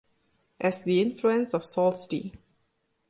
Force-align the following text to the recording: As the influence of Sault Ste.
As 0.59 0.81
the 0.81 0.99
influence 0.99 1.53
of 1.53 1.63
Sault 1.63 1.99
Ste. 1.99 2.33